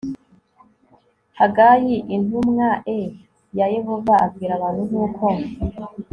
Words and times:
hagayi 1.39 1.95
intumwae 2.15 2.99
ya 3.57 3.65
yehova 3.75 4.13
abwira 4.25 4.53
abantu 4.55 4.81
nk 4.89 4.95
uko 5.03 5.27